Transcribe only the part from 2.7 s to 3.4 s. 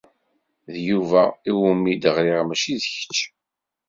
d kečč.